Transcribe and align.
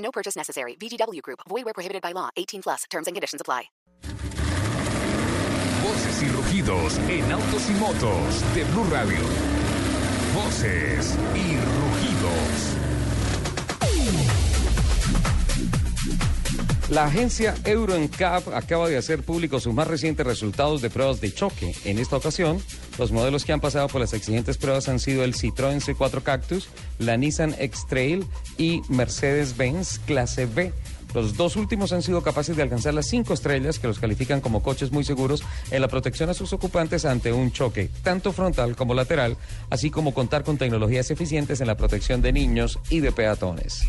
No 0.00 0.10
purchase 0.10 0.36
necessary. 0.36 0.76
VGW 0.76 1.22
Group. 1.22 1.40
Void 1.48 1.64
where 1.64 1.74
prohibited 1.74 2.02
by 2.02 2.12
law. 2.12 2.30
18 2.36 2.62
plus. 2.62 2.84
Terms 2.90 3.06
and 3.06 3.14
conditions 3.14 3.40
apply. 3.40 3.70
Voces 5.82 6.22
y 6.22 6.28
rugidos 6.28 6.98
en 7.08 7.32
autos 7.32 7.68
y 7.68 7.72
motos 7.74 8.54
de 8.54 8.64
Blue 8.64 8.84
Radio. 8.90 9.18
Voces 10.34 11.16
y 11.34 11.56
rugidos. 11.56 11.99
La 16.90 17.04
agencia 17.04 17.54
EuroNCAP 17.64 18.48
acaba 18.48 18.88
de 18.88 18.96
hacer 18.96 19.22
públicos 19.22 19.62
sus 19.62 19.72
más 19.72 19.86
recientes 19.86 20.26
resultados 20.26 20.82
de 20.82 20.90
pruebas 20.90 21.20
de 21.20 21.32
choque. 21.32 21.72
En 21.84 22.00
esta 22.00 22.16
ocasión, 22.16 22.60
los 22.98 23.12
modelos 23.12 23.44
que 23.44 23.52
han 23.52 23.60
pasado 23.60 23.86
por 23.86 24.00
las 24.00 24.12
exigentes 24.12 24.58
pruebas 24.58 24.88
han 24.88 24.98
sido 24.98 25.22
el 25.22 25.34
Citroën 25.34 25.80
C4 25.80 26.20
Cactus, 26.24 26.68
la 26.98 27.16
Nissan 27.16 27.54
X-Trail 27.56 28.26
y 28.58 28.82
Mercedes-Benz 28.88 30.00
Clase 30.00 30.46
B. 30.46 30.72
Los 31.14 31.36
dos 31.36 31.54
últimos 31.54 31.92
han 31.92 32.02
sido 32.02 32.24
capaces 32.24 32.56
de 32.56 32.62
alcanzar 32.62 32.92
las 32.92 33.06
cinco 33.06 33.34
estrellas 33.34 33.78
que 33.78 33.86
los 33.86 34.00
califican 34.00 34.40
como 34.40 34.60
coches 34.60 34.90
muy 34.90 35.04
seguros 35.04 35.44
en 35.70 35.82
la 35.82 35.88
protección 35.88 36.28
a 36.28 36.34
sus 36.34 36.52
ocupantes 36.52 37.04
ante 37.04 37.32
un 37.32 37.52
choque, 37.52 37.88
tanto 38.02 38.32
frontal 38.32 38.74
como 38.74 38.94
lateral, 38.94 39.36
así 39.70 39.92
como 39.92 40.12
contar 40.12 40.42
con 40.42 40.58
tecnologías 40.58 41.12
eficientes 41.12 41.60
en 41.60 41.68
la 41.68 41.76
protección 41.76 42.20
de 42.20 42.32
niños 42.32 42.80
y 42.90 42.98
de 42.98 43.12
peatones. 43.12 43.86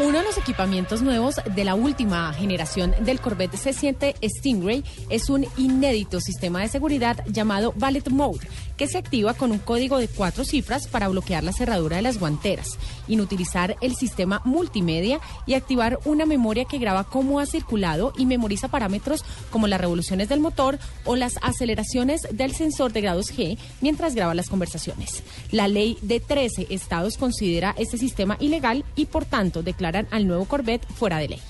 Uno 0.00 0.18
de 0.18 0.24
los 0.24 0.38
equipamientos 0.38 1.02
nuevos 1.02 1.36
de 1.54 1.64
la 1.64 1.76
última 1.76 2.32
generación 2.32 2.96
del 3.02 3.20
Corvette 3.20 3.54
C7 3.54 4.16
Stingray 4.28 4.82
es 5.08 5.30
un 5.30 5.46
inédito 5.56 6.20
sistema 6.20 6.62
de 6.62 6.68
seguridad 6.68 7.24
llamado 7.28 7.72
Ballet 7.76 8.10
Mode, 8.10 8.40
que 8.76 8.88
se 8.88 8.98
activa 8.98 9.34
con 9.34 9.52
un 9.52 9.60
código 9.60 9.98
de 9.98 10.08
cuatro 10.08 10.44
cifras 10.44 10.88
para 10.88 11.06
bloquear 11.06 11.44
la 11.44 11.52
cerradura 11.52 11.94
de 11.94 12.02
las 12.02 12.18
guanteras, 12.18 12.76
inutilizar 13.06 13.76
el 13.80 13.94
sistema 13.94 14.42
multimedia 14.44 15.20
y 15.46 15.54
activar 15.54 16.00
una 16.04 16.26
memoria 16.26 16.64
que 16.64 16.78
graba 16.78 17.04
cómo 17.04 17.38
ha 17.38 17.46
circulado 17.46 18.12
y 18.18 18.26
memoriza 18.26 18.66
parámetros 18.66 19.24
como 19.50 19.68
las 19.68 19.80
revoluciones 19.80 20.28
del 20.28 20.40
motor 20.40 20.80
o 21.04 21.14
las 21.14 21.38
aceleraciones 21.40 22.26
del 22.32 22.52
sensor 22.52 22.92
de 22.92 23.00
grados 23.00 23.32
G 23.32 23.58
mientras 23.80 24.16
graba 24.16 24.34
las 24.34 24.48
conversaciones. 24.48 25.22
La 25.52 25.68
ley 25.68 25.98
de 26.02 26.18
13 26.18 26.66
estados 26.70 27.16
considera 27.16 27.76
este 27.78 27.96
sistema 27.96 28.36
ilegal 28.40 28.84
y 28.96 29.06
por 29.06 29.24
tanto 29.24 29.62
declara 29.62 29.83
al 29.84 30.26
nuevo 30.26 30.44
Corvette 30.46 30.86
fuera 30.86 31.18
de 31.18 31.28
ley. 31.28 31.40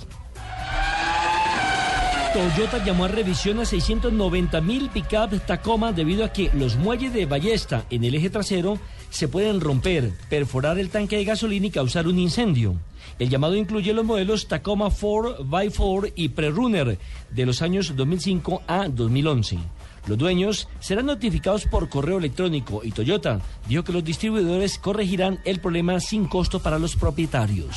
Toyota 2.35 2.85
llamó 2.85 3.05
a 3.05 3.09
revisión 3.09 3.61
a 3.61 3.65
690 3.65 4.61
mil 4.61 4.91
pickups 4.91 5.47
Tacoma 5.47 5.93
debido 5.93 6.25
a 6.25 6.33
que 6.33 6.51
los 6.53 6.75
muelles 6.75 7.13
de 7.13 7.27
ballesta 7.27 7.87
en 7.91 8.03
el 8.03 8.17
eje 8.17 8.29
trasero 8.29 8.81
se 9.09 9.29
pueden 9.29 9.61
romper, 9.61 10.11
perforar 10.29 10.81
el 10.81 10.91
tanque 10.91 11.17
de 11.17 11.25
gasolina 11.25 11.67
y 11.67 11.71
causar 11.71 12.09
un 12.09 12.19
incendio. 12.19 12.75
El 13.21 13.31
llamado 13.31 13.55
incluye 13.55 13.93
los 13.93 14.05
modelos 14.05 14.49
Tacoma 14.49 14.89
4x4 14.89 16.13
y 16.17 16.31
Prerunner 16.31 16.99
de 17.31 17.47
los 17.47 17.63
años 17.63 17.95
2005 17.95 18.63
a 18.67 18.89
2011. 18.89 19.59
Los 20.07 20.19
dueños 20.19 20.69
serán 20.81 21.07
notificados 21.07 21.67
por 21.67 21.89
correo 21.89 22.19
electrónico 22.19 22.81
y 22.83 22.91
Toyota 22.91 23.41
dijo 23.69 23.85
que 23.85 23.93
los 23.93 24.03
distribuidores 24.03 24.79
corregirán 24.79 25.39
el 25.45 25.61
problema 25.61 26.01
sin 26.01 26.27
costo 26.27 26.59
para 26.59 26.81
los 26.81 26.97
propietarios. 26.97 27.77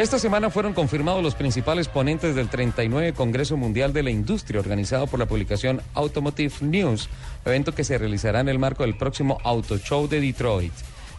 Esta 0.00 0.18
semana 0.18 0.48
fueron 0.48 0.72
confirmados 0.72 1.22
los 1.22 1.34
principales 1.34 1.86
ponentes 1.86 2.34
del 2.34 2.48
39 2.48 3.12
Congreso 3.12 3.58
Mundial 3.58 3.92
de 3.92 4.02
la 4.02 4.08
Industria, 4.08 4.58
organizado 4.58 5.06
por 5.06 5.20
la 5.20 5.26
publicación 5.26 5.82
Automotive 5.92 6.54
News, 6.62 7.10
evento 7.44 7.74
que 7.74 7.84
se 7.84 7.98
realizará 7.98 8.40
en 8.40 8.48
el 8.48 8.58
marco 8.58 8.82
del 8.82 8.96
próximo 8.96 9.36
Auto 9.44 9.76
Show 9.76 10.08
de 10.08 10.22
Detroit. 10.22 10.72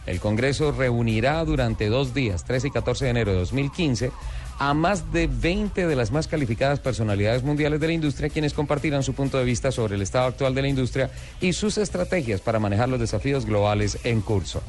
El 0.04 0.18
Congreso 0.18 0.72
reunirá 0.72 1.44
durante 1.44 1.86
dos 1.86 2.12
días, 2.12 2.44
13 2.44 2.66
y 2.66 2.70
14 2.72 3.04
de 3.04 3.10
enero 3.12 3.30
de 3.30 3.38
2015, 3.38 4.10
a 4.58 4.74
más 4.74 5.12
de 5.12 5.28
20 5.28 5.86
de 5.86 5.94
las 5.94 6.10
más 6.10 6.26
calificadas 6.26 6.80
personalidades 6.80 7.44
mundiales 7.44 7.78
de 7.78 7.86
la 7.86 7.92
industria, 7.92 8.30
quienes 8.30 8.52
compartirán 8.52 9.04
su 9.04 9.14
punto 9.14 9.38
de 9.38 9.44
vista 9.44 9.70
sobre 9.70 9.94
el 9.94 10.02
estado 10.02 10.26
actual 10.26 10.56
de 10.56 10.62
la 10.62 10.68
industria 10.68 11.08
y 11.40 11.52
sus 11.52 11.78
estrategias 11.78 12.40
para 12.40 12.58
manejar 12.58 12.88
los 12.88 12.98
desafíos 12.98 13.46
globales 13.46 13.98
en 14.02 14.22
curso. 14.22 14.60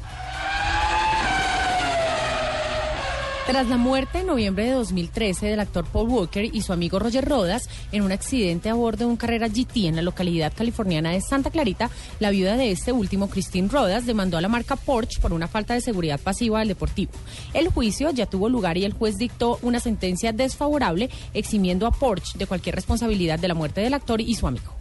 Tras 3.46 3.68
la 3.68 3.76
muerte 3.76 4.20
en 4.20 4.26
noviembre 4.26 4.64
de 4.64 4.70
2013 4.70 5.48
del 5.48 5.60
actor 5.60 5.84
Paul 5.84 6.08
Walker 6.08 6.48
y 6.50 6.62
su 6.62 6.72
amigo 6.72 6.98
Roger 6.98 7.26
Rodas 7.26 7.68
en 7.92 8.00
un 8.00 8.10
accidente 8.10 8.70
a 8.70 8.74
bordo 8.74 9.04
de 9.04 9.10
un 9.10 9.18
carrera 9.18 9.48
GT 9.48 9.86
en 9.86 9.96
la 9.96 10.02
localidad 10.02 10.50
californiana 10.56 11.10
de 11.10 11.20
Santa 11.20 11.50
Clarita, 11.50 11.90
la 12.20 12.30
viuda 12.30 12.56
de 12.56 12.70
este 12.70 12.90
último, 12.92 13.28
Christine 13.28 13.68
Rodas, 13.68 14.06
demandó 14.06 14.38
a 14.38 14.40
la 14.40 14.48
marca 14.48 14.76
Porsche 14.76 15.20
por 15.20 15.34
una 15.34 15.46
falta 15.46 15.74
de 15.74 15.82
seguridad 15.82 16.18
pasiva 16.18 16.60
del 16.60 16.68
deportivo. 16.68 17.12
El 17.52 17.68
juicio 17.68 18.10
ya 18.12 18.24
tuvo 18.24 18.48
lugar 18.48 18.78
y 18.78 18.86
el 18.86 18.94
juez 18.94 19.16
dictó 19.16 19.58
una 19.60 19.78
sentencia 19.78 20.32
desfavorable 20.32 21.10
eximiendo 21.34 21.86
a 21.86 21.90
Porsche 21.90 22.38
de 22.38 22.46
cualquier 22.46 22.76
responsabilidad 22.76 23.38
de 23.38 23.48
la 23.48 23.54
muerte 23.54 23.82
del 23.82 23.92
actor 23.92 24.22
y 24.22 24.34
su 24.36 24.46
amigo. 24.46 24.73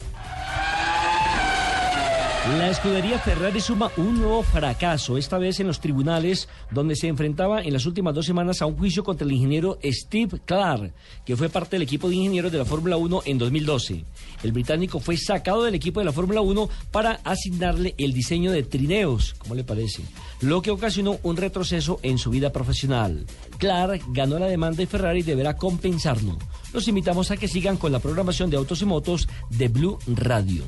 La 2.45 2.69
escudería 2.69 3.17
Ferrari 3.19 3.61
suma 3.61 3.89
un 3.95 4.19
nuevo 4.19 4.43
fracaso, 4.43 5.17
esta 5.17 5.37
vez 5.37 5.61
en 5.61 5.67
los 5.67 5.79
tribunales, 5.79 6.49
donde 6.71 6.97
se 6.97 7.07
enfrentaba 7.07 7.61
en 7.61 7.71
las 7.71 7.85
últimas 7.85 8.13
dos 8.13 8.25
semanas 8.25 8.61
a 8.61 8.65
un 8.65 8.77
juicio 8.77 9.01
contra 9.01 9.25
el 9.25 9.31
ingeniero 9.31 9.79
Steve 9.81 10.41
Clark, 10.43 10.93
que 11.25 11.37
fue 11.37 11.47
parte 11.47 11.77
del 11.77 11.83
equipo 11.83 12.09
de 12.09 12.15
ingenieros 12.15 12.51
de 12.51 12.57
la 12.57 12.65
Fórmula 12.65 12.97
1 12.97 13.21
en 13.23 13.37
2012. 13.37 14.03
El 14.43 14.51
británico 14.51 14.99
fue 14.99 15.15
sacado 15.15 15.63
del 15.63 15.75
equipo 15.75 16.01
de 16.01 16.05
la 16.05 16.11
Fórmula 16.11 16.41
1 16.41 16.69
para 16.91 17.21
asignarle 17.23 17.95
el 17.97 18.11
diseño 18.11 18.51
de 18.51 18.63
trineos, 18.63 19.35
¿cómo 19.37 19.55
le 19.55 19.63
parece? 19.63 20.03
Lo 20.41 20.61
que 20.61 20.71
ocasionó 20.71 21.19
un 21.23 21.37
retroceso 21.37 22.01
en 22.03 22.17
su 22.17 22.29
vida 22.29 22.51
profesional. 22.51 23.25
Clark 23.57 24.01
ganó 24.09 24.37
la 24.37 24.47
demanda 24.47 24.83
y 24.83 24.85
Ferrari 24.85 25.21
deberá 25.21 25.55
compensarlo. 25.55 26.37
Los 26.73 26.89
invitamos 26.89 27.31
a 27.31 27.37
que 27.37 27.47
sigan 27.47 27.77
con 27.77 27.93
la 27.93 27.99
programación 27.99 28.49
de 28.49 28.57
Autos 28.57 28.81
y 28.81 28.85
Motos 28.85 29.29
de 29.49 29.69
Blue 29.69 29.97
Radio. 30.07 30.65